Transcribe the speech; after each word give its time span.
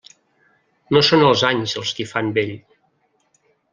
No 0.95 1.03
són 1.09 1.25
els 1.27 1.45
anys 1.49 1.75
els 1.81 1.93
qui 1.99 2.07
fan 2.13 2.33
vell. 2.39 2.55